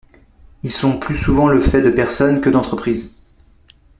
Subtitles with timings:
[0.63, 3.21] Ils sont plus souvent le fait de personnes que d'entreprises.